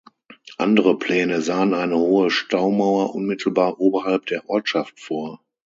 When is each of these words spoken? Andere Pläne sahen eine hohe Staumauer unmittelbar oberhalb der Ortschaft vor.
Andere 0.57 0.97
Pläne 0.97 1.43
sahen 1.43 1.75
eine 1.75 1.95
hohe 1.95 2.31
Staumauer 2.31 3.13
unmittelbar 3.13 3.79
oberhalb 3.79 4.25
der 4.25 4.49
Ortschaft 4.49 4.99
vor. 4.99 5.45